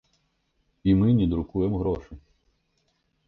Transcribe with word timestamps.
І 0.89 0.95
мы 1.01 1.09
не 1.19 1.27
друкуем 1.33 1.73
грошы. 1.81 2.13